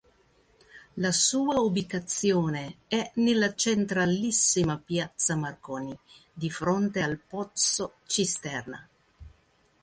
[0.95, 5.95] La sua ubicazione è nella centralissima Piazza Marconi,
[6.33, 8.87] di fronte al pozzo-cisterna.